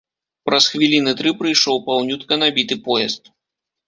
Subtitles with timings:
[0.49, 3.23] Праз хвіліны тры прыйшоў паўнютка набіты поезд.